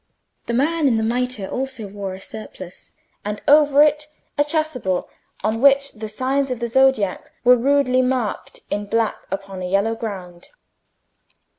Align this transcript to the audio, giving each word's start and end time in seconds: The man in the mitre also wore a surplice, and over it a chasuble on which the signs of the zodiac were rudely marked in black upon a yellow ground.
The 0.47 0.55
man 0.55 0.87
in 0.87 0.95
the 0.95 1.03
mitre 1.03 1.45
also 1.47 1.85
wore 1.87 2.15
a 2.15 2.19
surplice, 2.19 2.93
and 3.23 3.39
over 3.47 3.83
it 3.83 4.07
a 4.35 4.43
chasuble 4.43 5.07
on 5.43 5.61
which 5.61 5.91
the 5.91 6.09
signs 6.09 6.49
of 6.49 6.59
the 6.59 6.67
zodiac 6.67 7.31
were 7.43 7.55
rudely 7.55 8.01
marked 8.01 8.61
in 8.71 8.87
black 8.87 9.17
upon 9.29 9.61
a 9.61 9.69
yellow 9.69 9.93
ground. 9.93 10.49